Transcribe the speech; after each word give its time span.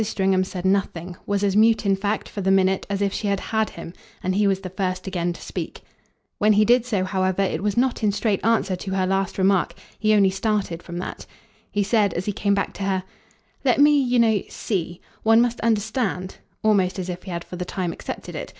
Stringham 0.03 0.43
said 0.43 0.65
nothing, 0.65 1.15
was 1.27 1.43
as 1.43 1.55
mute 1.55 1.85
in 1.85 1.95
fact, 1.95 2.27
for 2.27 2.41
the 2.41 2.49
minute, 2.49 2.87
as 2.89 3.03
if 3.03 3.13
she 3.13 3.27
had 3.27 3.39
"had" 3.39 3.69
him, 3.69 3.93
and 4.23 4.33
he 4.33 4.47
was 4.47 4.61
the 4.61 4.71
first 4.71 5.05
again 5.05 5.31
to 5.31 5.39
speak. 5.43 5.83
When 6.39 6.53
he 6.53 6.65
did 6.65 6.87
so, 6.87 7.03
however, 7.03 7.43
it 7.43 7.61
was 7.61 7.77
not 7.77 8.01
in 8.01 8.11
straight 8.11 8.43
answer 8.43 8.75
to 8.75 8.95
her 8.95 9.05
last 9.05 9.37
remark 9.37 9.75
he 9.99 10.15
only 10.15 10.31
started 10.31 10.81
from 10.81 10.97
that. 10.97 11.27
He 11.69 11.83
said, 11.83 12.15
as 12.15 12.25
he 12.25 12.31
came 12.33 12.55
back 12.55 12.73
to 12.73 12.83
her, 12.83 13.03
"Let 13.63 13.79
me, 13.79 13.91
you 13.95 14.17
know, 14.17 14.41
SEE 14.49 14.99
one 15.21 15.39
must 15.39 15.59
understand," 15.59 16.37
almost 16.63 16.97
as 16.97 17.07
if 17.07 17.21
he 17.21 17.29
had 17.29 17.43
for 17.43 17.57
the 17.57 17.63
time 17.63 17.93
accepted 17.93 18.33
it. 18.33 18.49